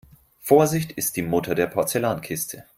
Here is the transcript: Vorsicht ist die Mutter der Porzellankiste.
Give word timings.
Vorsicht 0.39 0.93
ist 0.93 1.15
die 1.15 1.21
Mutter 1.21 1.53
der 1.53 1.67
Porzellankiste. 1.67 2.63